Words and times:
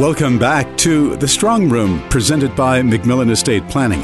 Welcome 0.00 0.38
back 0.38 0.78
to 0.78 1.14
The 1.16 1.28
Strong 1.28 1.68
Room, 1.68 2.00
presented 2.08 2.56
by 2.56 2.80
MacMillan 2.80 3.30
Estate 3.30 3.68
Planning. 3.68 4.00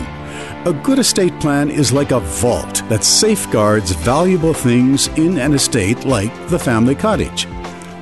A 0.67 0.79
good 0.85 0.99
estate 0.99 1.33
plan 1.41 1.71
is 1.71 1.91
like 1.91 2.11
a 2.11 2.21
vault 2.21 2.83
that 2.91 3.03
safeguards 3.03 3.93
valuable 3.93 4.53
things 4.53 5.09
in 5.17 5.39
an 5.39 5.55
estate 5.55 6.05
like 6.05 6.31
the 6.49 6.59
family 6.59 6.95
cottage. 6.95 7.45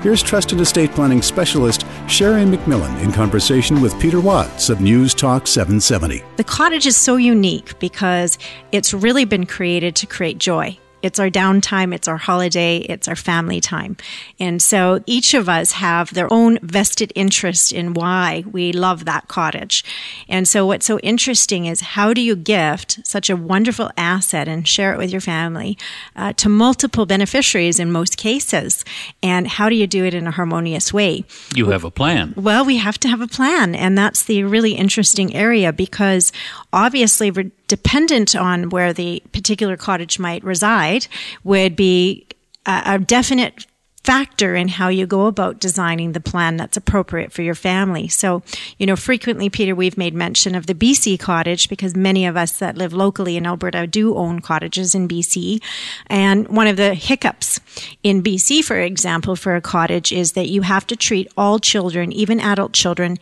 Here's 0.03 0.25
trusted 0.25 0.61
estate 0.61 0.91
planning 0.91 1.23
specialist 1.23 1.87
Sherry 2.09 2.43
MacMillan 2.43 3.01
in 3.01 3.13
conversation 3.13 3.81
with 3.81 3.97
Peter 4.01 4.21
Watts 4.21 4.71
of 4.71 4.81
News 4.81 5.15
Talk 5.15 5.47
770. 5.47 6.21
The 6.35 6.43
cottage 6.43 6.89
is 6.89 6.97
so 6.97 7.15
unique 7.15 7.79
because 7.79 8.39
it's 8.73 8.93
really 8.93 9.25
been 9.25 9.47
created 9.47 9.95
to 9.95 10.07
create 10.09 10.39
joy. 10.39 10.77
It's 11.05 11.19
our 11.19 11.29
downtime, 11.29 11.95
it's 11.95 12.09
our 12.09 12.17
holiday, 12.17 12.79
it's 12.79 13.09
our 13.09 13.15
family 13.15 13.61
time. 13.61 13.99
And 14.41 14.63
so 14.63 15.03
each 15.05 15.35
of 15.35 15.51
us 15.51 15.73
have 15.73 16.15
their 16.15 16.33
own 16.33 16.59
vested 16.63 17.13
interest 17.15 17.73
in 17.73 17.93
why 17.93 18.43
we 18.51 18.73
love 18.73 19.05
that 19.05 19.29
cottage. 19.29 19.85
And 20.31 20.49
so 20.49 20.65
what's 20.65 20.87
so 20.87 20.99
interesting 21.01 21.67
is 21.67 21.83
how 21.83 22.15
do 22.15 22.23
you 22.23 22.35
gift 22.35 23.07
such 23.07 23.29
a 23.29 23.37
wonderful 23.37 23.91
asset 23.99 24.49
and 24.49 24.67
share 24.67 24.95
it 24.95 24.99
with 24.99 25.11
your 25.11 25.21
family 25.21 25.77
uh, 26.17 26.33
to 26.35 26.49
multiple 26.49 27.05
beneficiaries 27.05 27.79
in 27.79 27.93
most 27.93 28.17
cases? 28.17 28.83
And 29.23 29.47
how 29.47 29.69
do 29.69 29.77
you 29.77 29.87
do 29.87 30.07
it 30.07 30.15
in 30.15 30.27
a 30.27 30.31
harmonious 30.31 30.91
way? 30.91 31.25
You 31.55 31.69
have 31.69 31.85
a 31.85 31.91
plan. 31.91 32.33
Well, 32.35 32.65
we 32.65 32.79
have 32.79 32.99
to 33.01 33.09
have 33.09 33.21
a 33.21 33.29
plan. 33.29 33.75
And 33.75 33.99
that's 33.99 34.23
the 34.23 34.45
really 34.45 34.73
interesting 34.73 35.35
area 35.35 35.71
because 35.71 36.33
obviously 36.75 37.31
we're 37.31 37.51
dependent 37.69 38.35
on 38.37 38.69
where 38.69 38.93
the 38.93 39.23
particular 39.33 39.77
cottage 39.77 40.19
might 40.19 40.45
reside 40.45 41.07
would 41.45 41.77
be 41.77 42.27
a, 42.67 42.83
a 42.87 42.99
definite 42.99 43.67
factor 44.05 44.55
in 44.55 44.69
how 44.69 44.89
you 44.89 45.07
go 45.07 45.27
about 45.27 45.59
designing 45.59 46.13
the 46.13 46.21
plan 46.21 46.59
that's 46.59 46.77
appropriate 46.77 47.33
for 47.33 47.41
your 47.41 47.55
family. 47.55 48.07
So, 48.07 48.43
you 48.79 48.85
know, 48.85 48.97
frequently, 48.97 49.49
Peter, 49.49 49.75
we've 49.75 49.97
made 49.97 50.13
mention 50.13 50.55
of 50.55 50.67
the 50.67 50.75
BC 50.75 51.19
cottage 51.19 51.71
because 51.71 51.97
many 51.97 52.27
of 52.27 52.37
us 52.37 52.59
that 52.59 52.77
live 52.77 52.93
locally 52.93 53.39
in 53.39 53.47
Alberta 53.47 53.87
do 53.87 54.15
own 54.15 54.41
cottages 54.41 54.95
in 54.95 55.09
BC. 55.09 55.63
And 56.09 56.47
one 56.49 56.67
of 56.67 56.77
the 56.77 56.93
hiccups 56.93 57.61
in 58.03 58.23
BC, 58.23 58.63
for 58.63 58.79
example, 58.79 59.37
for 59.37 59.57
a 59.57 59.63
cottage 59.63 60.13
is 60.13 60.33
that 60.33 60.49
you 60.51 60.63
have 60.63 60.87
to 60.89 60.97
treat 60.97 61.33
all 61.35 61.59
children, 61.59 62.13
even 62.13 62.41
adult 62.41 62.75
children, 62.75 63.17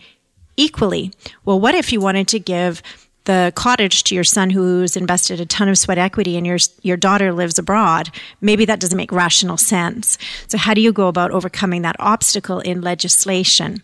equally. 0.56 1.12
Well, 1.44 1.60
what 1.60 1.76
if 1.76 1.92
you 1.92 2.00
wanted 2.00 2.26
to 2.28 2.40
give 2.40 2.82
the 3.24 3.52
cottage 3.54 4.04
to 4.04 4.14
your 4.14 4.24
son 4.24 4.50
who's 4.50 4.96
invested 4.96 5.40
a 5.40 5.46
ton 5.46 5.68
of 5.68 5.78
sweat 5.78 5.98
equity 5.98 6.36
and 6.36 6.46
your 6.46 6.58
your 6.82 6.96
daughter 6.96 7.32
lives 7.32 7.58
abroad 7.58 8.10
maybe 8.40 8.64
that 8.64 8.80
doesn't 8.80 8.96
make 8.96 9.12
rational 9.12 9.56
sense. 9.56 10.18
So 10.48 10.58
how 10.58 10.74
do 10.74 10.80
you 10.80 10.92
go 10.92 11.08
about 11.08 11.30
overcoming 11.30 11.82
that 11.82 11.96
obstacle 11.98 12.60
in 12.60 12.80
legislation? 12.80 13.82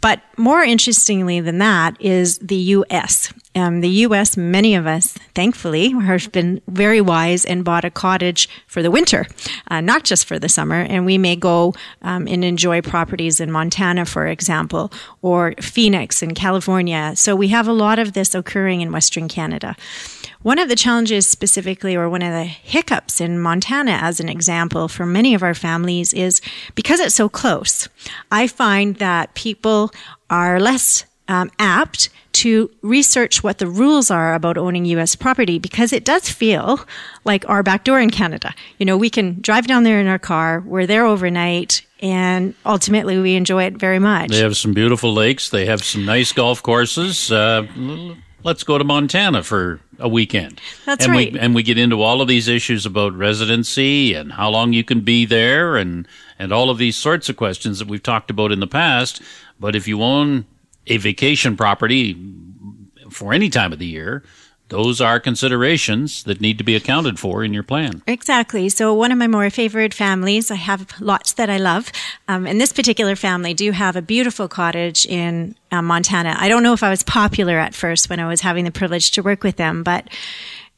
But 0.00 0.22
more 0.36 0.62
interestingly 0.62 1.40
than 1.40 1.58
that 1.58 2.00
is 2.00 2.38
the 2.38 2.56
US 2.56 3.32
um, 3.54 3.80
the 3.80 3.88
US, 3.88 4.36
many 4.36 4.74
of 4.74 4.86
us, 4.86 5.14
thankfully, 5.34 5.90
have 5.90 6.30
been 6.32 6.60
very 6.68 7.00
wise 7.00 7.44
and 7.44 7.64
bought 7.64 7.84
a 7.84 7.90
cottage 7.90 8.48
for 8.66 8.82
the 8.82 8.90
winter, 8.90 9.26
uh, 9.70 9.80
not 9.80 10.04
just 10.04 10.26
for 10.26 10.38
the 10.38 10.48
summer. 10.48 10.80
And 10.80 11.06
we 11.06 11.18
may 11.18 11.36
go 11.36 11.74
um, 12.02 12.28
and 12.28 12.44
enjoy 12.44 12.82
properties 12.82 13.40
in 13.40 13.50
Montana, 13.50 14.04
for 14.04 14.26
example, 14.26 14.92
or 15.22 15.54
Phoenix 15.60 16.22
in 16.22 16.34
California. 16.34 17.12
So 17.16 17.34
we 17.34 17.48
have 17.48 17.66
a 17.66 17.72
lot 17.72 17.98
of 17.98 18.12
this 18.12 18.34
occurring 18.34 18.80
in 18.80 18.92
Western 18.92 19.28
Canada. 19.28 19.76
One 20.42 20.58
of 20.60 20.68
the 20.68 20.76
challenges 20.76 21.26
specifically, 21.26 21.96
or 21.96 22.08
one 22.08 22.22
of 22.22 22.32
the 22.32 22.44
hiccups 22.44 23.20
in 23.20 23.40
Montana, 23.40 23.98
as 24.00 24.20
an 24.20 24.28
example, 24.28 24.86
for 24.86 25.04
many 25.04 25.34
of 25.34 25.42
our 25.42 25.54
families 25.54 26.14
is 26.14 26.40
because 26.76 27.00
it's 27.00 27.14
so 27.14 27.28
close. 27.28 27.88
I 28.30 28.46
find 28.46 28.96
that 28.96 29.34
people 29.34 29.90
are 30.30 30.60
less 30.60 31.04
um, 31.28 31.50
apt 31.58 32.08
to 32.32 32.70
research 32.82 33.42
what 33.42 33.58
the 33.58 33.66
rules 33.66 34.10
are 34.10 34.34
about 34.34 34.56
owning 34.56 34.84
U.S. 34.86 35.14
property 35.16 35.58
because 35.58 35.92
it 35.92 36.04
does 36.04 36.28
feel 36.28 36.80
like 37.24 37.48
our 37.48 37.62
back 37.62 37.84
door 37.84 38.00
in 38.00 38.10
Canada. 38.10 38.54
You 38.78 38.86
know, 38.86 38.96
we 38.96 39.10
can 39.10 39.40
drive 39.40 39.66
down 39.66 39.82
there 39.82 40.00
in 40.00 40.06
our 40.06 40.18
car, 40.18 40.62
we're 40.64 40.86
there 40.86 41.04
overnight, 41.04 41.82
and 42.00 42.54
ultimately 42.64 43.18
we 43.18 43.34
enjoy 43.34 43.64
it 43.64 43.74
very 43.74 43.98
much. 43.98 44.30
They 44.30 44.38
have 44.38 44.56
some 44.56 44.72
beautiful 44.72 45.12
lakes, 45.12 45.50
they 45.50 45.66
have 45.66 45.84
some 45.84 46.04
nice 46.04 46.32
golf 46.32 46.62
courses. 46.62 47.32
Uh, 47.32 47.66
let's 48.44 48.62
go 48.62 48.78
to 48.78 48.84
Montana 48.84 49.42
for 49.42 49.80
a 49.98 50.08
weekend. 50.08 50.60
That's 50.86 51.06
and 51.06 51.14
right. 51.14 51.32
We, 51.32 51.38
and 51.40 51.54
we 51.54 51.62
get 51.62 51.76
into 51.76 52.02
all 52.02 52.20
of 52.20 52.28
these 52.28 52.46
issues 52.46 52.86
about 52.86 53.14
residency 53.14 54.14
and 54.14 54.32
how 54.32 54.48
long 54.50 54.72
you 54.72 54.84
can 54.84 55.00
be 55.00 55.26
there 55.26 55.76
and, 55.76 56.06
and 56.38 56.52
all 56.52 56.70
of 56.70 56.78
these 56.78 56.96
sorts 56.96 57.28
of 57.28 57.36
questions 57.36 57.80
that 57.80 57.88
we've 57.88 58.02
talked 58.02 58.30
about 58.30 58.52
in 58.52 58.60
the 58.60 58.66
past. 58.68 59.20
But 59.58 59.74
if 59.74 59.88
you 59.88 60.02
own 60.02 60.46
a 60.88 60.96
vacation 60.96 61.56
property 61.56 62.16
for 63.10 63.32
any 63.32 63.48
time 63.48 63.72
of 63.72 63.78
the 63.78 63.86
year, 63.86 64.22
those 64.68 65.00
are 65.00 65.18
considerations 65.18 66.24
that 66.24 66.40
need 66.40 66.58
to 66.58 66.64
be 66.64 66.76
accounted 66.76 67.18
for 67.18 67.42
in 67.42 67.54
your 67.54 67.62
plan. 67.62 68.02
Exactly. 68.06 68.68
So 68.68 68.92
one 68.92 69.10
of 69.10 69.18
my 69.18 69.26
more 69.26 69.48
favorite 69.48 69.94
families, 69.94 70.50
I 70.50 70.56
have 70.56 71.00
lots 71.00 71.32
that 71.34 71.48
I 71.48 71.56
love. 71.56 71.90
Um, 72.28 72.46
and 72.46 72.60
this 72.60 72.72
particular 72.72 73.16
family 73.16 73.54
do 73.54 73.70
have 73.72 73.96
a 73.96 74.02
beautiful 74.02 74.46
cottage 74.46 75.06
in 75.06 75.54
uh, 75.72 75.80
Montana. 75.80 76.36
I 76.38 76.48
don't 76.48 76.62
know 76.62 76.74
if 76.74 76.82
I 76.82 76.90
was 76.90 77.02
popular 77.02 77.58
at 77.58 77.74
first 77.74 78.10
when 78.10 78.20
I 78.20 78.28
was 78.28 78.42
having 78.42 78.64
the 78.64 78.70
privilege 78.70 79.10
to 79.12 79.22
work 79.22 79.42
with 79.42 79.56
them, 79.56 79.82
but 79.82 80.08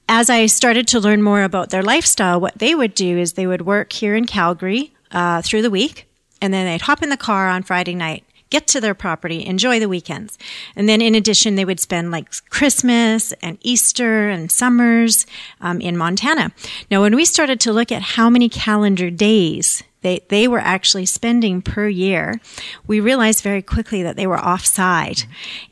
as 0.09 0.29
I 0.29 0.47
started 0.47 0.89
to 0.89 1.01
learn 1.01 1.23
more 1.23 1.45
about 1.45 1.71
their 1.71 1.85
lifestyle, 1.85 2.41
what 2.41 2.59
they 2.59 2.75
would 2.75 2.95
do 2.95 3.17
is 3.17 3.35
they 3.35 3.47
would 3.47 3.63
work 3.63 3.93
here 3.93 4.17
in 4.17 4.27
Calgary 4.27 4.93
uh, 5.13 5.41
through 5.41 5.63
the 5.63 5.71
week, 5.71 6.09
and 6.43 6.53
then 6.53 6.67
they'd 6.67 6.83
hop 6.83 7.03
in 7.03 7.11
the 7.11 7.17
car 7.17 7.49
on 7.49 7.63
Friday 7.63 7.95
night 7.95 8.25
get 8.51 8.67
to 8.69 8.81
their 8.81 8.95
property, 8.95 9.47
enjoy 9.47 9.81
the 9.81 9.89
weekends. 9.89 10.39
And 10.77 10.89
then 10.89 11.01
in 11.01 11.15
addition, 11.15 11.55
they 11.55 11.65
would 11.65 11.81
spend 11.81 12.11
like 12.11 12.29
Christmas 12.51 13.33
and 13.43 13.59
Easter 13.63 14.29
and 14.29 14.51
summers 14.51 15.27
um, 15.61 15.81
in 15.81 15.97
Montana. 15.97 16.53
Now, 16.91 17.01
when 17.01 17.17
we 17.17 17.25
started 17.25 17.61
to 17.61 17.73
look 17.73 17.91
at 17.91 18.03
how 18.03 18.29
many 18.29 18.49
calendar 18.49 19.11
days 19.11 19.83
they, 20.03 20.21
they 20.29 20.49
were 20.49 20.61
actually 20.61 21.07
spending 21.07 21.61
per 21.61 21.87
year, 21.87 22.41
we 22.87 23.01
realized 23.01 23.43
very 23.43 23.63
quickly 23.63 24.03
that 24.03 24.17
they 24.17 24.27
were 24.27 24.41
offside. 24.41 25.25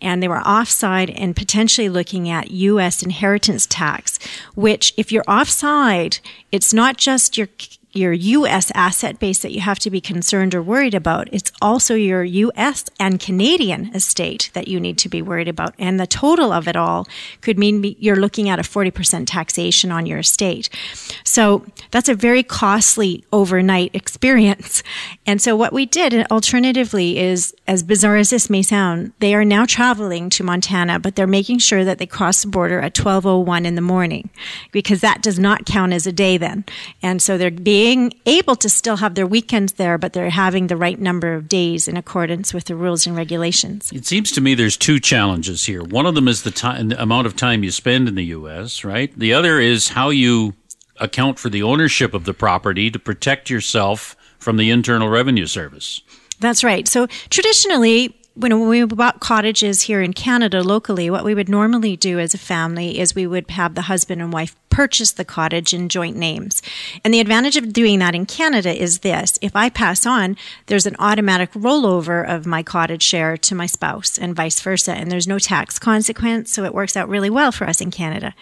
And 0.03 0.23
they 0.23 0.29
were 0.29 0.41
offside 0.41 1.11
and 1.11 1.35
potentially 1.35 1.89
looking 1.89 2.29
at 2.29 2.51
U.S. 2.51 3.03
inheritance 3.03 3.67
tax, 3.67 4.19
which 4.55 4.93
if 4.97 5.11
you're 5.11 5.25
offside, 5.27 6.19
it's 6.53 6.75
not 6.75 6.99
just 6.99 7.39
your 7.39 7.49
your 7.93 8.13
U.S. 8.13 8.71
asset 8.75 9.19
base 9.19 9.41
that 9.41 9.53
you 9.53 9.61
have 9.61 9.79
to 9.81 9.91
be 9.91 10.01
concerned 10.01 10.55
or 10.55 10.63
worried 10.63 10.95
about. 10.95 11.29
It's 11.33 11.51
also 11.63 11.95
your 11.95 12.23
U.S. 12.23 12.85
and 13.01 13.19
Canadian 13.19 13.95
estate 13.95 14.51
that 14.53 14.69
you 14.69 14.79
need 14.79 14.99
to 14.99 15.09
be 15.09 15.23
worried 15.23 15.49
about. 15.49 15.75
And 15.79 15.99
the 15.99 16.07
total 16.07 16.53
of 16.53 16.69
it 16.69 16.77
all 16.77 17.07
could 17.41 17.59
mean 17.59 17.97
you're 17.99 18.17
looking 18.17 18.49
at 18.49 18.59
a 18.59 18.63
40% 18.63 19.25
taxation 19.27 19.91
on 19.91 20.07
your 20.07 20.19
estate. 20.19 20.69
So 21.25 21.65
that's 21.91 22.09
a 22.09 22.15
very 22.15 22.43
costly 22.43 23.25
overnight 23.33 23.95
experience. 23.95 24.83
And 25.27 25.41
so 25.41 25.57
what 25.57 25.73
we 25.73 25.87
did 25.87 26.15
uh, 26.15 26.27
alternatively 26.31 27.19
is, 27.19 27.55
as 27.67 27.83
bizarre 27.83 28.17
as 28.17 28.31
this 28.31 28.51
may 28.51 28.63
sound, 28.63 29.13
they 29.19 29.35
are 29.35 29.45
now 29.45 29.65
traveling 29.65 30.31
to 30.31 30.45
Montana, 30.45 30.99
but 30.99 31.17
they're 31.17 31.27
making 31.27 31.59
sure 31.59 31.85
that 31.85 31.99
they 31.99 32.07
cross 32.07 32.43
the 32.43 32.49
border 32.49 32.79
at 32.79 32.99
1201 32.99 33.65
in 33.65 33.75
the 33.75 33.81
morning 33.81 34.31
because 34.73 35.01
that 35.01 35.23
does 35.23 35.39
not 35.39 35.67
count 35.67 35.93
as 35.93 36.07
a 36.07 36.13
day 36.13 36.37
then. 36.37 36.65
And 37.03 37.21
so 37.23 37.39
they're 37.39 37.51
being 37.51 37.79
being 37.89 38.13
able 38.27 38.55
to 38.55 38.69
still 38.69 38.99
have 38.99 39.15
their 39.15 39.27
weekends 39.27 39.73
there, 39.73 39.97
but 39.97 40.13
they're 40.13 40.29
having 40.29 40.67
the 40.67 40.77
right 40.77 41.01
number 41.01 41.33
of 41.33 41.49
days 41.49 41.89
in 41.89 41.97
accordance 41.97 42.53
with 42.53 42.67
the 42.67 42.77
rules 42.77 43.07
and 43.07 43.17
regulations. 43.17 43.91
It 43.91 44.05
seems 44.05 44.31
to 44.33 44.43
me 44.43 44.55
there's 44.55 44.77
two 44.77 45.01
challenges 45.01 45.65
here. 45.65 45.83
One 45.83 46.05
of 46.05 46.15
them 46.15 46.29
is 46.29 46.43
the, 46.43 46.51
time, 46.51 46.91
the 46.91 47.01
amount 47.01 47.27
of 47.27 47.35
time 47.35 47.65
you 47.65 47.71
spend 47.71 48.07
in 48.07 48.15
the 48.15 48.27
U.S., 48.27 48.85
right? 48.85 49.11
The 49.19 49.33
other 49.33 49.59
is 49.59 49.89
how 49.89 50.11
you 50.11 50.55
account 51.01 51.39
for 51.39 51.49
the 51.49 51.63
ownership 51.63 52.13
of 52.13 52.25
the 52.27 52.35
property 52.35 52.91
to 52.91 52.99
protect 52.99 53.49
yourself 53.49 54.15
from 54.39 54.59
the 54.59 54.71
Internal 54.71 55.09
Revenue 55.09 55.47
Service. 55.47 56.03
That's 56.41 56.63
right. 56.63 56.87
So 56.87 57.07
traditionally, 57.31 58.15
when 58.35 58.69
we 58.69 58.85
bought 58.85 59.21
cottages 59.21 59.81
here 59.83 60.03
in 60.03 60.13
Canada 60.13 60.63
locally, 60.63 61.09
what 61.09 61.25
we 61.25 61.35
would 61.35 61.49
normally 61.49 61.97
do 61.97 62.19
as 62.19 62.35
a 62.35 62.39
family 62.39 62.99
is 62.99 63.15
we 63.15 63.27
would 63.27 63.51
have 63.51 63.75
the 63.75 63.83
husband 63.83 64.21
and 64.21 64.31
wife 64.31 64.55
purchase 64.79 65.11
the 65.11 65.25
cottage 65.25 65.75
in 65.75 65.89
joint 65.89 66.17
names. 66.17 66.63
And 67.03 67.13
the 67.13 67.19
advantage 67.19 67.57
of 67.57 67.73
doing 67.73 67.99
that 67.99 68.15
in 68.15 68.27
Canada 68.27 68.73
is 68.73 69.01
this. 69.01 69.37
If 69.43 69.57
I 69.57 69.71
pass 69.71 70.07
on, 70.07 70.37
there's 70.67 70.87
an 70.87 70.95
automatic 71.01 71.51
rollover 71.55 72.25
of 72.25 72.47
my 72.47 72.63
cottage 72.63 73.03
share 73.03 73.37
to 73.39 73.57
my 73.57 73.67
spouse 73.67 74.17
and 74.17 74.37
vice 74.37 74.61
versa. 74.61 74.93
And 74.93 75.11
there's 75.11 75.27
no 75.27 75.41
tax 75.41 75.81
consequence. 75.81 76.53
So 76.53 76.63
it 76.63 76.73
works 76.73 76.97
out 76.97 77.09
really 77.09 77.29
well 77.29 77.51
for 77.51 77.67
us 77.67 77.81
in 77.81 77.91
Canada. 77.91 78.37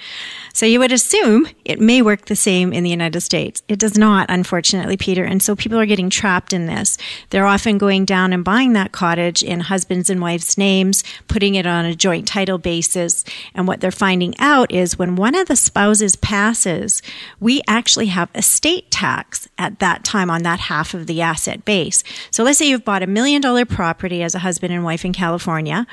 So 0.52 0.66
you 0.66 0.78
would 0.78 0.92
assume 0.92 1.48
it 1.64 1.80
may 1.80 2.02
work 2.02 2.26
the 2.26 2.36
same 2.36 2.70
in 2.70 2.84
the 2.84 2.90
United 2.90 3.22
States. 3.22 3.62
It 3.66 3.78
does 3.78 3.96
not, 3.96 4.26
unfortunately, 4.28 4.98
Peter. 4.98 5.24
And 5.24 5.42
so 5.42 5.56
people 5.56 5.78
are 5.78 5.86
getting 5.86 6.10
trapped 6.10 6.52
in 6.52 6.66
this. 6.66 6.98
They're 7.30 7.46
often 7.46 7.78
going 7.78 8.04
down 8.04 8.34
and 8.34 8.44
buying 8.44 8.74
that 8.74 8.92
cottage 8.92 9.42
in 9.42 9.60
husbands 9.60 10.10
and 10.10 10.20
wives' 10.20 10.58
names, 10.58 11.02
putting 11.28 11.54
it 11.54 11.66
on 11.66 11.86
a 11.86 11.94
joint 11.94 12.28
title 12.28 12.58
basis. 12.58 13.24
And 13.54 13.66
what 13.66 13.80
they're 13.80 13.90
finding 13.90 14.34
out 14.38 14.70
is 14.70 14.98
when 14.98 15.16
one 15.16 15.34
of 15.34 15.48
the 15.48 15.56
spouses 15.56 16.14
passes, 16.26 17.02
we 17.38 17.62
actually 17.68 18.06
have 18.06 18.28
estate 18.34 18.90
tax 18.90 19.48
at 19.58 19.78
that 19.78 20.02
time 20.02 20.28
on 20.28 20.42
that 20.42 20.58
half 20.58 20.92
of 20.92 21.06
the 21.06 21.22
asset 21.22 21.64
base. 21.64 22.02
So 22.32 22.42
let's 22.42 22.58
say 22.58 22.68
you've 22.68 22.84
bought 22.84 23.04
a 23.04 23.06
million 23.06 23.40
dollar 23.40 23.64
property 23.64 24.24
as 24.24 24.34
a 24.34 24.40
husband 24.40 24.74
and 24.74 24.82
wife 24.82 25.04
in 25.04 25.12
California 25.12 25.86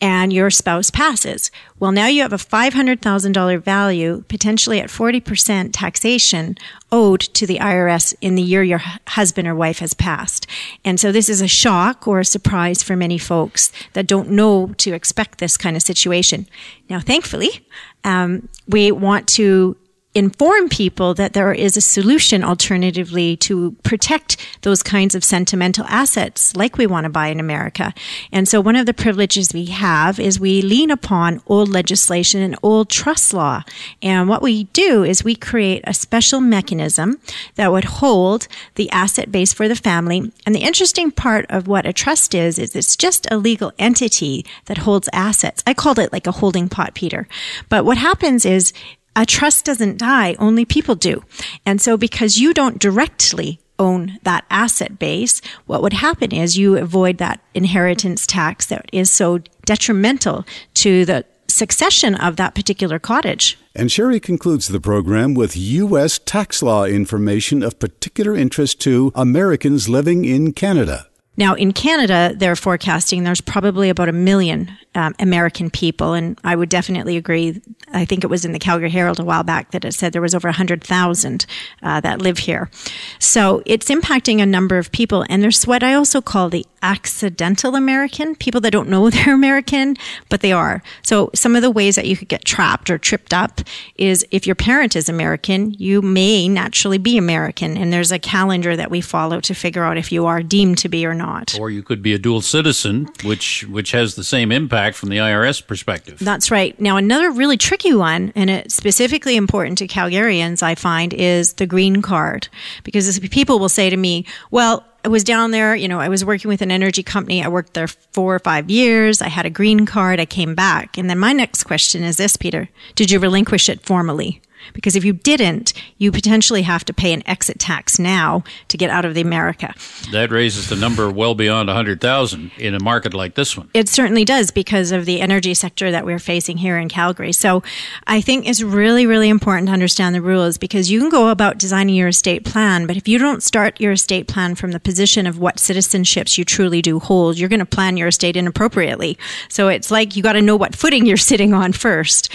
and 0.00 0.32
your 0.32 0.50
spouse 0.50 0.90
passes. 0.90 1.50
Well, 1.78 1.92
now 1.92 2.06
you 2.06 2.22
have 2.22 2.32
a 2.32 2.36
$500,000 2.36 3.62
value, 3.62 4.24
potentially 4.28 4.80
at 4.80 4.88
40% 4.88 5.70
taxation 5.72 6.56
owed 6.92 7.20
to 7.20 7.46
the 7.46 7.58
IRS 7.58 8.14
in 8.20 8.34
the 8.34 8.42
year 8.42 8.62
your 8.62 8.82
husband 9.08 9.48
or 9.48 9.54
wife 9.54 9.78
has 9.78 9.94
passed. 9.94 10.46
And 10.84 11.00
so 11.00 11.12
this 11.12 11.28
is 11.28 11.40
a 11.40 11.48
shock 11.48 12.06
or 12.06 12.20
a 12.20 12.24
surprise 12.24 12.82
for 12.82 12.96
many 12.96 13.18
folks 13.18 13.72
that 13.94 14.06
don't 14.06 14.30
know 14.30 14.68
to 14.78 14.92
expect 14.92 15.38
this 15.38 15.56
kind 15.56 15.76
of 15.76 15.82
situation. 15.82 16.46
Now, 16.88 17.00
thankfully, 17.00 17.66
um, 18.04 18.48
we 18.68 18.92
want 18.92 19.26
to 19.28 19.76
inform 20.16 20.70
people 20.70 21.12
that 21.12 21.34
there 21.34 21.52
is 21.52 21.76
a 21.76 21.80
solution 21.82 22.42
alternatively 22.42 23.36
to 23.36 23.72
protect 23.82 24.38
those 24.62 24.82
kinds 24.82 25.14
of 25.14 25.22
sentimental 25.22 25.84
assets 25.88 26.56
like 26.56 26.78
we 26.78 26.86
want 26.86 27.04
to 27.04 27.10
buy 27.10 27.28
in 27.28 27.38
America. 27.38 27.92
And 28.32 28.48
so 28.48 28.62
one 28.62 28.76
of 28.76 28.86
the 28.86 28.94
privileges 28.94 29.52
we 29.52 29.66
have 29.66 30.18
is 30.18 30.40
we 30.40 30.62
lean 30.62 30.90
upon 30.90 31.42
old 31.46 31.68
legislation 31.68 32.40
and 32.40 32.56
old 32.62 32.88
trust 32.88 33.34
law. 33.34 33.62
And 34.00 34.26
what 34.26 34.40
we 34.40 34.64
do 34.64 35.04
is 35.04 35.22
we 35.22 35.34
create 35.34 35.82
a 35.84 35.92
special 35.92 36.40
mechanism 36.40 37.20
that 37.56 37.70
would 37.70 37.84
hold 37.84 38.48
the 38.76 38.90
asset 38.92 39.30
base 39.30 39.52
for 39.52 39.68
the 39.68 39.76
family. 39.76 40.32
And 40.46 40.54
the 40.54 40.60
interesting 40.60 41.10
part 41.10 41.44
of 41.50 41.68
what 41.68 41.84
a 41.84 41.92
trust 41.92 42.34
is, 42.34 42.58
is 42.58 42.74
it's 42.74 42.96
just 42.96 43.30
a 43.30 43.36
legal 43.36 43.70
entity 43.78 44.46
that 44.64 44.78
holds 44.78 45.10
assets. 45.12 45.62
I 45.66 45.74
called 45.74 45.98
it 45.98 46.10
like 46.10 46.26
a 46.26 46.32
holding 46.32 46.70
pot, 46.70 46.94
Peter. 46.94 47.28
But 47.68 47.84
what 47.84 47.98
happens 47.98 48.46
is 48.46 48.72
a 49.16 49.26
trust 49.26 49.64
doesn't 49.64 49.98
die, 49.98 50.36
only 50.38 50.64
people 50.64 50.94
do. 50.94 51.24
And 51.64 51.80
so 51.80 51.96
because 51.96 52.36
you 52.36 52.54
don't 52.54 52.78
directly 52.78 53.58
own 53.78 54.18
that 54.22 54.44
asset 54.50 54.98
base, 54.98 55.40
what 55.66 55.82
would 55.82 55.94
happen 55.94 56.32
is 56.32 56.56
you 56.56 56.76
avoid 56.76 57.18
that 57.18 57.40
inheritance 57.54 58.26
tax 58.26 58.66
that 58.66 58.88
is 58.92 59.10
so 59.10 59.40
detrimental 59.64 60.44
to 60.74 61.04
the 61.04 61.24
succession 61.48 62.14
of 62.14 62.36
that 62.36 62.54
particular 62.54 62.98
cottage. 62.98 63.58
And 63.74 63.90
Sherry 63.90 64.20
concludes 64.20 64.68
the 64.68 64.80
program 64.80 65.34
with 65.34 65.56
U.S. 65.56 66.18
tax 66.18 66.62
law 66.62 66.84
information 66.84 67.62
of 67.62 67.78
particular 67.78 68.36
interest 68.36 68.80
to 68.82 69.12
Americans 69.14 69.88
living 69.88 70.24
in 70.24 70.52
Canada. 70.52 71.06
Now, 71.38 71.54
in 71.54 71.72
Canada, 71.72 72.34
they're 72.34 72.56
forecasting 72.56 73.24
there's 73.24 73.42
probably 73.42 73.90
about 73.90 74.08
a 74.08 74.12
million 74.12 74.70
um, 74.96 75.14
American 75.18 75.70
people, 75.70 76.14
and 76.14 76.38
I 76.42 76.56
would 76.56 76.70
definitely 76.70 77.16
agree. 77.16 77.60
I 77.92 78.04
think 78.06 78.24
it 78.24 78.28
was 78.28 78.44
in 78.44 78.52
the 78.52 78.58
Calgary 78.58 78.90
Herald 78.90 79.20
a 79.20 79.24
while 79.24 79.44
back 79.44 79.70
that 79.70 79.84
it 79.84 79.92
said 79.92 80.12
there 80.12 80.22
was 80.22 80.34
over 80.34 80.48
100,000 80.48 81.46
uh, 81.82 82.00
that 82.00 82.22
live 82.22 82.38
here. 82.38 82.70
So 83.18 83.62
it's 83.66 83.88
impacting 83.90 84.40
a 84.40 84.46
number 84.46 84.78
of 84.78 84.90
people, 84.90 85.24
and 85.28 85.42
there's 85.42 85.66
what 85.66 85.82
I 85.82 85.92
also 85.92 86.20
call 86.20 86.48
the 86.48 86.66
accidental 86.82 87.74
American, 87.74 88.34
people 88.34 88.60
that 88.62 88.70
don't 88.70 88.88
know 88.88 89.10
they're 89.16 89.34
American, 89.34 89.96
but 90.30 90.40
they 90.40 90.52
are. 90.52 90.82
So 91.02 91.30
some 91.34 91.54
of 91.54 91.62
the 91.62 91.70
ways 91.70 91.96
that 91.96 92.06
you 92.06 92.16
could 92.16 92.28
get 92.28 92.44
trapped 92.44 92.88
or 92.88 92.96
tripped 92.96 93.34
up 93.34 93.60
is 93.96 94.24
if 94.30 94.46
your 94.46 94.56
parent 94.56 94.96
is 94.96 95.08
American, 95.08 95.74
you 95.74 96.00
may 96.00 96.48
naturally 96.48 96.98
be 96.98 97.18
American, 97.18 97.76
and 97.76 97.92
there's 97.92 98.12
a 98.12 98.18
calendar 98.18 98.74
that 98.76 98.90
we 98.90 99.02
follow 99.02 99.40
to 99.40 99.54
figure 99.54 99.84
out 99.84 99.98
if 99.98 100.10
you 100.10 100.24
are 100.24 100.42
deemed 100.42 100.78
to 100.78 100.88
be 100.88 101.04
or 101.04 101.14
not. 101.14 101.58
Or 101.58 101.68
you 101.68 101.82
could 101.82 102.02
be 102.02 102.14
a 102.14 102.18
dual 102.18 102.40
citizen, 102.40 103.08
which 103.24 103.64
which 103.68 103.90
has 103.92 104.14
the 104.14 104.24
same 104.24 104.50
impact 104.50 104.85
from 104.94 105.08
the 105.08 105.16
IRS 105.16 105.66
perspective. 105.66 106.18
That's 106.18 106.50
right. 106.50 106.78
Now 106.80 106.96
another 106.96 107.30
really 107.30 107.56
tricky 107.56 107.94
one, 107.94 108.32
and 108.34 108.50
it's 108.50 108.74
specifically 108.74 109.36
important 109.36 109.78
to 109.78 109.88
Calgarians, 109.88 110.62
I 110.62 110.74
find, 110.74 111.12
is 111.12 111.54
the 111.54 111.66
green 111.66 112.02
card, 112.02 112.48
because 112.84 113.18
people 113.30 113.58
will 113.58 113.68
say 113.68 113.90
to 113.90 113.96
me, 113.96 114.24
"Well." 114.50 114.84
I 115.04 115.08
was 115.08 115.22
down 115.22 115.52
there, 115.52 115.76
you 115.76 115.86
know, 115.86 116.00
I 116.00 116.08
was 116.08 116.24
working 116.24 116.48
with 116.48 116.62
an 116.62 116.72
energy 116.72 117.04
company. 117.04 117.40
I 117.40 117.46
worked 117.46 117.74
there 117.74 117.86
four 117.86 118.34
or 118.34 118.40
five 118.40 118.68
years. 118.68 119.22
I 119.22 119.28
had 119.28 119.46
a 119.46 119.50
green 119.50 119.86
card. 119.86 120.18
I 120.18 120.26
came 120.26 120.56
back. 120.56 120.98
And 120.98 121.08
then 121.08 121.16
my 121.16 121.32
next 121.32 121.62
question 121.62 122.02
is 122.02 122.16
this, 122.16 122.36
Peter. 122.36 122.68
Did 122.96 123.12
you 123.12 123.20
relinquish 123.20 123.68
it 123.68 123.86
formally? 123.86 124.42
Because 124.72 124.96
if 124.96 125.04
you 125.04 125.12
didn't, 125.12 125.72
you 125.98 126.12
potentially 126.12 126.62
have 126.62 126.84
to 126.84 126.92
pay 126.92 127.12
an 127.12 127.22
exit 127.26 127.58
tax 127.58 127.98
now 127.98 128.44
to 128.68 128.76
get 128.76 128.90
out 128.90 129.04
of 129.04 129.14
the 129.14 129.20
America. 129.20 129.74
That 130.12 130.30
raises 130.30 130.68
the 130.68 130.76
number 130.76 131.10
well 131.10 131.34
beyond 131.34 131.68
100,000 131.68 132.50
in 132.58 132.74
a 132.74 132.80
market 132.80 133.14
like 133.14 133.34
this 133.34 133.56
one. 133.56 133.70
It 133.74 133.88
certainly 133.88 134.24
does 134.24 134.50
because 134.50 134.92
of 134.92 135.04
the 135.04 135.20
energy 135.20 135.54
sector 135.54 135.90
that 135.90 136.04
we're 136.04 136.18
facing 136.18 136.58
here 136.58 136.78
in 136.78 136.88
Calgary. 136.88 137.32
So 137.32 137.62
I 138.06 138.20
think 138.20 138.48
it's 138.48 138.62
really, 138.62 139.06
really 139.06 139.28
important 139.28 139.68
to 139.68 139.72
understand 139.72 140.14
the 140.14 140.22
rules 140.22 140.58
because 140.58 140.90
you 140.90 141.00
can 141.00 141.08
go 141.08 141.28
about 141.28 141.58
designing 141.58 141.94
your 141.94 142.08
estate 142.08 142.44
plan, 142.44 142.86
but 142.86 142.96
if 142.96 143.08
you 143.08 143.18
don't 143.18 143.42
start 143.42 143.80
your 143.80 143.92
estate 143.92 144.28
plan 144.28 144.54
from 144.54 144.72
the 144.72 144.80
position 144.80 145.26
of 145.26 145.38
what 145.38 145.56
citizenships 145.56 146.38
you 146.38 146.44
truly 146.44 146.82
do 146.82 146.98
hold, 146.98 147.38
you're 147.38 147.48
going 147.48 147.60
to 147.60 147.66
plan 147.66 147.96
your 147.96 148.08
estate 148.08 148.36
inappropriately. 148.36 149.18
So 149.48 149.68
it's 149.68 149.90
like 149.90 150.16
you 150.16 150.22
got 150.22 150.34
to 150.34 150.42
know 150.42 150.56
what 150.56 150.76
footing 150.76 151.06
you're 151.06 151.16
sitting 151.16 151.52
on 151.52 151.72
first. 151.72 152.30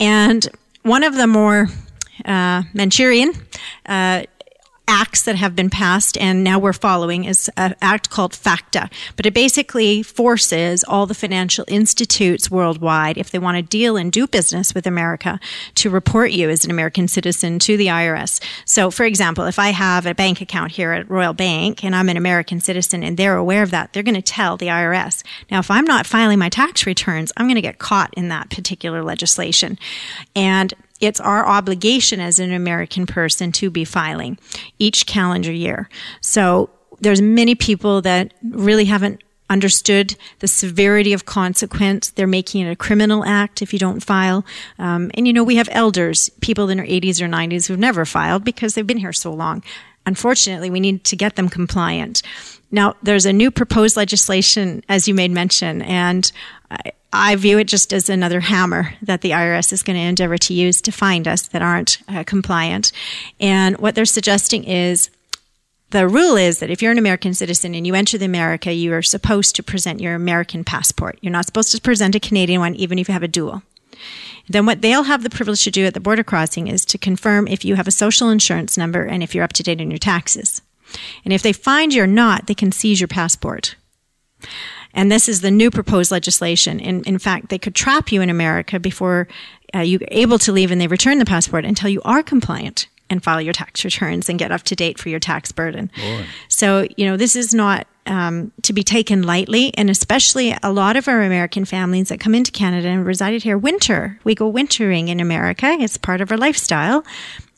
And 0.00 0.48
one 0.86 1.02
of 1.02 1.16
the 1.16 1.26
more 1.26 1.68
uh, 2.24 2.62
Manchurian 2.72 3.32
uh, 3.86 4.22
acts 4.88 5.22
that 5.22 5.36
have 5.36 5.56
been 5.56 5.70
passed 5.70 6.16
and 6.18 6.44
now 6.44 6.58
we're 6.58 6.72
following 6.72 7.24
is 7.24 7.50
an 7.56 7.74
act 7.82 8.10
called 8.10 8.32
FATCA. 8.32 8.90
But 9.16 9.26
it 9.26 9.34
basically 9.34 10.02
forces 10.02 10.84
all 10.84 11.06
the 11.06 11.14
financial 11.14 11.64
institutes 11.68 12.50
worldwide, 12.50 13.18
if 13.18 13.30
they 13.30 13.38
want 13.38 13.56
to 13.56 13.62
deal 13.62 13.96
and 13.96 14.12
do 14.12 14.26
business 14.26 14.74
with 14.74 14.86
America, 14.86 15.40
to 15.76 15.90
report 15.90 16.30
you 16.30 16.48
as 16.48 16.64
an 16.64 16.70
American 16.70 17.08
citizen 17.08 17.58
to 17.60 17.76
the 17.76 17.88
IRS. 17.88 18.40
So, 18.64 18.90
for 18.90 19.04
example, 19.04 19.44
if 19.44 19.58
I 19.58 19.70
have 19.70 20.06
a 20.06 20.14
bank 20.14 20.40
account 20.40 20.72
here 20.72 20.92
at 20.92 21.10
Royal 21.10 21.32
Bank 21.32 21.84
and 21.84 21.94
I'm 21.94 22.08
an 22.08 22.16
American 22.16 22.60
citizen 22.60 23.02
and 23.02 23.16
they're 23.16 23.36
aware 23.36 23.62
of 23.62 23.72
that, 23.72 23.92
they're 23.92 24.02
going 24.02 24.14
to 24.14 24.22
tell 24.22 24.56
the 24.56 24.66
IRS. 24.66 25.24
Now, 25.50 25.58
if 25.58 25.70
I'm 25.70 25.84
not 25.84 26.06
filing 26.06 26.38
my 26.38 26.48
tax 26.48 26.86
returns, 26.86 27.32
I'm 27.36 27.46
going 27.46 27.56
to 27.56 27.60
get 27.60 27.78
caught 27.78 28.14
in 28.16 28.28
that 28.28 28.50
particular 28.50 29.02
legislation. 29.02 29.78
And 30.34 30.72
it's 31.00 31.20
our 31.20 31.46
obligation 31.46 32.20
as 32.20 32.38
an 32.38 32.52
American 32.52 33.06
person 33.06 33.52
to 33.52 33.70
be 33.70 33.84
filing 33.84 34.38
each 34.78 35.06
calendar 35.06 35.52
year. 35.52 35.88
So 36.20 36.70
there's 37.00 37.20
many 37.20 37.54
people 37.54 38.02
that 38.02 38.32
really 38.42 38.86
haven't 38.86 39.22
understood 39.48 40.16
the 40.40 40.48
severity 40.48 41.12
of 41.12 41.24
consequence. 41.24 42.10
They're 42.10 42.26
making 42.26 42.66
it 42.66 42.70
a 42.70 42.76
criminal 42.76 43.24
act 43.24 43.62
if 43.62 43.72
you 43.72 43.78
don't 43.78 44.00
file. 44.00 44.44
Um, 44.78 45.10
and 45.14 45.26
you 45.26 45.32
know, 45.32 45.44
we 45.44 45.56
have 45.56 45.68
elders, 45.70 46.30
people 46.40 46.68
in 46.68 46.78
their 46.78 46.86
80s 46.86 47.20
or 47.20 47.28
90s 47.28 47.68
who've 47.68 47.78
never 47.78 48.04
filed 48.04 48.44
because 48.44 48.74
they've 48.74 48.86
been 48.86 48.98
here 48.98 49.12
so 49.12 49.32
long. 49.32 49.62
Unfortunately, 50.04 50.70
we 50.70 50.80
need 50.80 51.04
to 51.04 51.16
get 51.16 51.36
them 51.36 51.48
compliant. 51.48 52.22
Now, 52.70 52.94
there's 53.02 53.26
a 53.26 53.32
new 53.32 53.50
proposed 53.50 53.96
legislation, 53.96 54.82
as 54.88 55.06
you 55.06 55.14
made 55.14 55.30
mention, 55.30 55.82
and 55.82 56.30
I, 56.70 56.92
I 57.12 57.36
view 57.36 57.58
it 57.58 57.68
just 57.68 57.92
as 57.92 58.08
another 58.08 58.40
hammer 58.40 58.94
that 59.02 59.20
the 59.20 59.30
IRS 59.30 59.72
is 59.72 59.82
going 59.82 59.96
to 59.96 60.02
endeavor 60.02 60.36
to 60.36 60.54
use 60.54 60.80
to 60.82 60.92
find 60.92 61.26
us 61.26 61.48
that 61.48 61.62
aren't 61.62 61.98
uh, 62.08 62.24
compliant. 62.24 62.92
And 63.40 63.78
what 63.78 63.94
they're 63.94 64.04
suggesting 64.04 64.64
is 64.64 65.10
the 65.90 66.08
rule 66.08 66.36
is 66.36 66.58
that 66.58 66.70
if 66.70 66.82
you're 66.82 66.92
an 66.92 66.98
American 66.98 67.32
citizen 67.32 67.74
and 67.74 67.86
you 67.86 67.94
enter 67.94 68.18
the 68.18 68.24
America, 68.24 68.72
you 68.72 68.92
are 68.92 69.02
supposed 69.02 69.54
to 69.56 69.62
present 69.62 70.00
your 70.00 70.14
American 70.14 70.64
passport. 70.64 71.18
You're 71.22 71.32
not 71.32 71.46
supposed 71.46 71.72
to 71.74 71.80
present 71.80 72.16
a 72.16 72.20
Canadian 72.20 72.60
one, 72.60 72.74
even 72.74 72.98
if 72.98 73.08
you 73.08 73.12
have 73.14 73.22
a 73.22 73.28
dual. 73.28 73.62
Then 74.48 74.66
what 74.66 74.82
they'll 74.82 75.04
have 75.04 75.22
the 75.22 75.30
privilege 75.30 75.64
to 75.64 75.70
do 75.70 75.86
at 75.86 75.94
the 75.94 76.00
border 76.00 76.24
crossing 76.24 76.68
is 76.68 76.84
to 76.86 76.98
confirm 76.98 77.48
if 77.48 77.64
you 77.64 77.76
have 77.76 77.88
a 77.88 77.92
social 77.92 78.30
insurance 78.30 78.76
number 78.76 79.04
and 79.04 79.22
if 79.22 79.34
you're 79.34 79.44
up 79.44 79.52
to 79.54 79.62
date 79.62 79.80
on 79.80 79.90
your 79.90 79.98
taxes. 79.98 80.60
And 81.24 81.32
if 81.32 81.42
they 81.42 81.52
find 81.52 81.92
you're 81.92 82.06
not, 82.06 82.46
they 82.46 82.54
can 82.54 82.72
seize 82.72 83.00
your 83.00 83.08
passport. 83.08 83.76
And 84.94 85.12
this 85.12 85.28
is 85.28 85.40
the 85.42 85.50
new 85.50 85.70
proposed 85.70 86.10
legislation. 86.10 86.80
In, 86.80 87.04
in 87.04 87.18
fact, 87.18 87.50
they 87.50 87.58
could 87.58 87.74
trap 87.74 88.10
you 88.10 88.22
in 88.22 88.30
America 88.30 88.80
before 88.80 89.28
uh, 89.74 89.80
you're 89.80 90.00
able 90.08 90.38
to 90.38 90.52
leave 90.52 90.70
and 90.70 90.80
they 90.80 90.86
return 90.86 91.18
the 91.18 91.24
passport 91.26 91.64
until 91.64 91.90
you 91.90 92.00
are 92.04 92.22
compliant 92.22 92.88
and 93.08 93.22
file 93.22 93.40
your 93.40 93.52
tax 93.52 93.84
returns 93.84 94.28
and 94.28 94.38
get 94.38 94.50
up 94.50 94.62
to 94.64 94.74
date 94.74 94.98
for 94.98 95.08
your 95.08 95.20
tax 95.20 95.52
burden. 95.52 95.90
Boy. 95.96 96.24
So, 96.48 96.88
you 96.96 97.06
know, 97.06 97.16
this 97.16 97.36
is 97.36 97.54
not 97.54 97.86
um, 98.06 98.52
to 98.62 98.72
be 98.72 98.82
taken 98.82 99.22
lightly, 99.22 99.76
and 99.76 99.90
especially 99.90 100.56
a 100.62 100.72
lot 100.72 100.96
of 100.96 101.08
our 101.08 101.22
American 101.22 101.64
families 101.64 102.08
that 102.08 102.20
come 102.20 102.34
into 102.34 102.50
Canada 102.50 102.88
and 102.88 103.04
resided 103.04 103.42
here 103.42 103.58
winter. 103.58 104.18
We 104.24 104.34
go 104.34 104.48
wintering 104.48 105.08
in 105.08 105.20
America; 105.20 105.76
it's 105.80 105.96
part 105.96 106.20
of 106.20 106.30
our 106.30 106.38
lifestyle, 106.38 107.04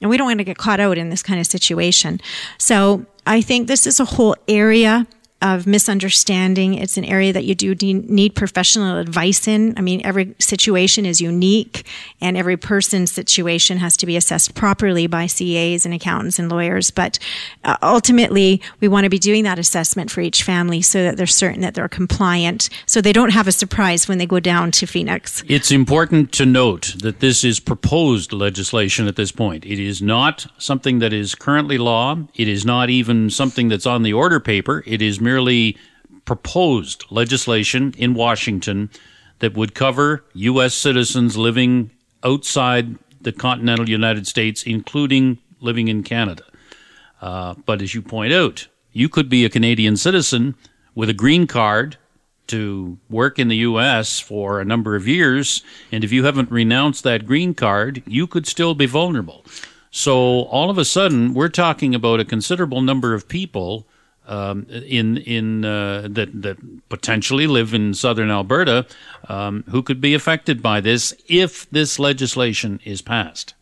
and 0.01 0.11
we 0.11 0.17
don't 0.17 0.27
want 0.27 0.39
to 0.39 0.45
get 0.45 0.59
caught 0.59 0.81
out 0.81 0.99
in 0.99 1.11
this 1.11 1.23
kind 1.23 1.39
of 1.39 1.47
situation. 1.47 2.21
So, 2.57 3.05
I 3.29 3.43
think 3.43 3.69
this 3.69 3.87
is 3.87 4.01
a 4.01 4.07
whole 4.07 4.35
area 4.49 5.07
of 5.41 5.67
misunderstanding. 5.67 6.75
It's 6.75 6.97
an 6.97 7.05
area 7.05 7.33
that 7.33 7.45
you 7.45 7.55
do 7.55 7.75
need 7.75 8.35
professional 8.35 8.99
advice 8.99 9.47
in. 9.47 9.77
I 9.77 9.81
mean, 9.81 10.01
every 10.05 10.35
situation 10.39 11.07
is 11.07 11.21
unique 11.21 11.87
and 12.21 12.37
every 12.37 12.57
person's 12.57 13.13
situation 13.13 13.79
has 13.79 13.97
to 13.99 14.07
be 14.07 14.17
assessed 14.17 14.55
properly 14.55 15.07
by 15.07 15.29
CAs 15.29 15.85
and 15.85 15.95
accountants 15.95 16.39
and 16.39 16.51
lawyers. 16.51 16.91
But 16.91 17.19
uh, 17.65 17.77
ultimately, 17.83 18.61
we 18.81 18.89
want 18.89 19.05
to 19.05 19.11
be 19.11 19.19
doing 19.19 19.45
that 19.45 19.59
assessment 19.59 20.11
for 20.11 20.21
each 20.21 20.43
family 20.43 20.83
so 20.83 21.03
that 21.05 21.17
they're 21.17 21.27
certain 21.27 21.61
that 21.61 21.75
they're 21.75 21.89
compliant 21.89 22.69
so 22.87 23.01
they 23.01 23.13
don't 23.13 23.31
have 23.31 23.47
a 23.47 23.53
surprise 23.53 24.09
when 24.09 24.19
they 24.19 24.27
go 24.27 24.41
down 24.41 24.71
to 24.73 24.87
Phoenix. 24.87 25.45
It's 25.49 25.71
important 25.71 26.33
to 26.33 26.47
note 26.47 26.97
that 27.01 27.21
this 27.21 27.45
is 27.45 27.61
proposed 27.61 28.33
legislation 28.33 29.07
at 29.07 29.17
this 29.17 29.31
point. 29.31 29.65
It 29.65 29.79
is 29.79 30.03
not 30.03 30.47
something 30.59 30.99
that 30.99 31.13
is 31.13 31.35
currently 31.35 31.79
law. 31.79 32.17
It 32.35 32.49
is 32.49 32.65
not 32.65 32.91
even 32.91 33.31
something 33.31 33.69
that's 33.69 33.87
on 33.87 34.03
the 34.03 34.13
order 34.13 34.41
paper. 34.41 34.83
It 34.87 35.01
is 35.01 35.21
merely 35.29 35.77
proposed 36.25 37.05
legislation 37.11 37.95
in 37.99 38.15
Washington 38.15 38.89
that 39.41 39.55
would 39.55 39.75
cover 39.75 40.25
U.S. 40.35 40.75
citizens 40.75 41.37
living 41.37 41.91
outside 42.25 42.97
the 43.21 43.33
continental 43.33 43.89
United 43.89 44.27
States, 44.27 44.63
including 44.63 45.39
living 45.61 45.89
in 45.89 46.03
Canada. 46.03 46.45
Uh, 47.21 47.55
but 47.67 47.83
as 47.83 47.95
you 47.95 48.01
point 48.01 48.33
out, 48.33 48.69
you 48.93 49.09
could 49.09 49.29
be 49.29 49.45
a 49.45 49.51
Canadian 49.57 49.97
citizen 49.97 50.55
with 50.95 51.09
a 51.11 51.21
green 51.23 51.47
card 51.47 51.97
to 52.47 52.99
work 53.11 53.39
in 53.39 53.49
the 53.49 53.63
U.S. 53.71 54.19
for 54.19 54.61
a 54.61 54.65
number 54.65 54.97
of 54.97 55.07
years, 55.07 55.63
and 55.93 56.03
if 56.05 56.11
you 56.11 56.25
haven't 56.25 56.51
renounced 56.51 57.05
that 57.05 57.27
green 57.27 57.53
card, 57.55 58.03
you 58.07 58.27
could 58.27 58.47
still 58.47 58.75
be 58.75 58.87
vulnerable. 58.87 59.45
So 59.91 60.15
all 60.45 60.71
of 60.71 60.79
a 60.79 60.85
sudden, 60.85 61.35
we're 61.35 61.49
talking 61.65 61.95
about 61.95 62.21
a 62.21 62.25
considerable 62.35 62.81
number 62.81 63.13
of 63.13 63.29
people 63.29 63.87
um, 64.29 64.67
in 64.69 65.17
in 65.19 65.65
uh, 65.65 66.07
that 66.11 66.43
that 66.43 66.89
potentially 66.89 67.47
live 67.47 67.75
in 67.75 67.95
southern 67.95 68.31
Alberta 68.31 68.87
um, 69.29 69.65
who 69.71 69.83
could 69.83 70.01
be 70.01 70.15
affected 70.15 70.63
by 70.63 70.81
this 70.81 71.15
if 71.27 71.69
this 71.71 71.99
legislation 71.99 72.81
is 72.85 73.03
passed. 73.03 73.55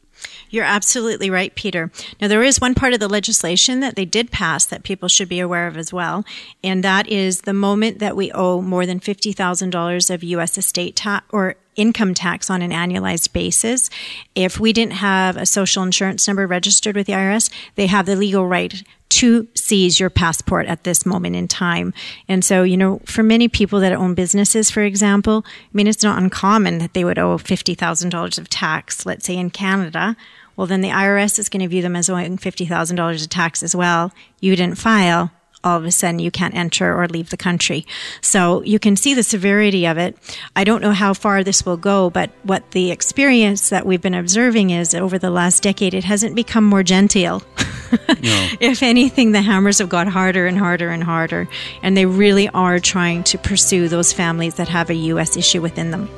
You're 0.49 0.65
absolutely 0.65 1.29
right, 1.29 1.55
Peter. 1.55 1.91
Now, 2.21 2.29
there 2.29 2.43
is 2.43 2.61
one 2.61 2.75
part 2.75 2.93
of 2.93 3.01
the 3.01 3.09
legislation 3.09 3.81
that 3.81 3.97
they 3.97 4.05
did 4.05 4.31
pass 4.31 4.65
that 4.67 4.85
people 4.85 5.09
should 5.09 5.29
be 5.29 5.41
aware 5.41 5.67
of 5.67 5.77
as 5.77 5.93
well, 5.93 6.25
and 6.63 6.85
that 6.85 7.09
is 7.09 7.43
the 7.43 7.53
moment 7.53 7.99
that 7.99 8.17
we 8.17 8.31
owe 8.33 8.61
more 8.63 8.87
than 8.87 9.01
$50,000 9.01 10.15
of 10.15 10.25
U.S. 10.25 10.57
estate 10.57 10.97
tax 10.97 11.27
or 11.31 11.57
income 11.75 12.15
tax 12.15 12.49
on 12.49 12.63
an 12.63 12.71
annualized 12.71 13.33
basis. 13.33 13.91
If 14.35 14.59
we 14.59 14.73
didn't 14.73 14.95
have 14.95 15.37
a 15.37 15.47
social 15.47 15.83
insurance 15.83 16.27
number 16.27 16.47
registered 16.47 16.97
with 16.97 17.07
the 17.07 17.13
IRS, 17.13 17.51
they 17.75 17.87
have 17.87 18.07
the 18.07 18.17
legal 18.17 18.47
right 18.47 18.83
to 19.09 19.47
seize 19.55 20.01
your 20.01 20.11
passport 20.11 20.67
at 20.67 20.85
this 20.85 21.07
moment 21.07 21.37
in 21.37 21.49
time. 21.49 21.95
And 22.29 22.45
so, 22.45 22.63
you 22.63 22.77
know, 22.77 23.01
for 23.05 23.23
many 23.23 23.49
people 23.49 23.81
that 23.81 23.93
own 23.93 24.15
businesses, 24.15 24.71
for 24.71 24.83
example, 24.83 25.45
I 25.47 25.69
mean, 25.73 25.87
it's 25.87 26.03
not 26.03 26.21
uncommon 26.21 26.79
that 26.79 26.93
they 26.93 27.05
would 27.05 27.19
owe 27.19 27.37
$50,000 27.37 28.39
of 28.39 28.49
tax, 28.49 29.07
let's 29.07 29.27
say 29.27 29.37
in 29.37 29.51
Canada. 29.51 30.17
Well, 30.57 30.67
then 30.67 30.81
the 30.81 30.89
IRS 30.89 31.39
is 31.39 31.49
going 31.49 31.63
to 31.63 31.69
view 31.69 31.83
them 31.83 31.97
as 31.97 32.11
owing 32.11 32.37
$50,000 32.37 33.23
of 33.23 33.29
tax 33.29 33.63
as 33.63 33.77
well. 33.77 34.13
You 34.41 34.57
didn't 34.57 34.79
file 34.79 35.31
all 35.67 35.77
of 35.77 35.85
a 35.85 35.91
sudden 35.91 36.21
you 36.21 36.31
can't 36.31 36.55
enter 36.55 36.97
or 36.97 37.09
leave 37.09 37.31
the 37.31 37.37
country. 37.37 37.85
So 38.21 38.63
you 38.63 38.79
can 38.79 38.95
see 38.95 39.15
the 39.15 39.25
severity 39.25 39.85
of 39.87 39.99
it. 39.99 40.17
I 40.55 40.63
don't 40.63 40.81
know 40.81 40.93
how 40.93 41.13
far 41.13 41.43
this 41.43 41.67
will 41.67 41.77
go, 41.77 42.09
but 42.09 42.31
what 42.45 42.71
the 42.71 42.93
experience 42.93 43.69
that 43.71 43.85
we've 43.85 44.01
been 44.01 44.15
observing 44.15 44.71
is 44.71 44.95
over 44.95 45.19
the 45.19 45.31
last 45.31 45.65
decade, 45.65 45.93
it 45.93 46.05
hasn't 46.05 46.37
become 46.37 46.65
more 46.65 46.85
genteel. 46.85 47.43
no. 48.23 48.49
If 48.61 48.83
anything, 48.83 49.33
the 49.33 49.43
hammers 49.43 49.79
have 49.79 49.89
got 49.89 50.09
harder 50.09 50.47
and 50.47 50.59
harder 50.59 50.91
and 50.91 51.03
harder. 51.03 51.49
And 51.83 51.97
they 51.97 52.07
really 52.07 52.49
are 52.49 52.79
trying 52.79 53.25
to 53.25 53.39
pursue 53.39 53.89
those 53.89 54.13
families 54.13 54.55
that 54.55 54.69
have 54.69 54.91
a 54.91 54.95
U.S. 54.95 55.37
issue 55.37 55.61
within 55.61 55.91
them. 55.91 56.09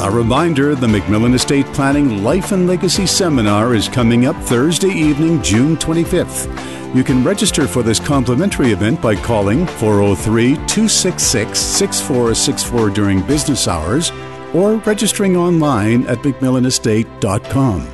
A 0.00 0.10
reminder 0.10 0.74
the 0.74 0.86
MacMillan 0.86 1.34
Estate 1.34 1.66
Planning 1.66 2.22
Life 2.22 2.52
and 2.52 2.68
Legacy 2.68 3.04
Seminar 3.04 3.74
is 3.74 3.88
coming 3.88 4.26
up 4.26 4.36
Thursday 4.36 4.92
evening, 4.92 5.42
June 5.42 5.76
25th. 5.76 6.46
You 6.94 7.04
can 7.04 7.22
register 7.24 7.66
for 7.66 7.82
this 7.82 8.00
complimentary 8.00 8.70
event 8.70 9.02
by 9.02 9.16
calling 9.16 9.66
403 9.66 10.54
266 10.54 11.58
6464 11.58 12.90
during 12.90 13.20
business 13.26 13.68
hours 13.68 14.10
or 14.54 14.76
registering 14.76 15.36
online 15.36 16.06
at 16.06 16.18
MacMillanestate.com. 16.18 17.86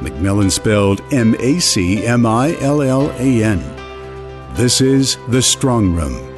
MacMillan 0.00 0.50
spelled 0.50 1.02
M 1.12 1.34
A 1.38 1.58
C 1.58 2.06
M 2.06 2.24
I 2.24 2.56
L 2.60 2.82
L 2.82 3.10
A 3.18 3.44
N. 3.44 3.60
This 4.54 4.80
is 4.80 5.18
The 5.28 5.42
Strong 5.42 5.94
Room 5.94 6.29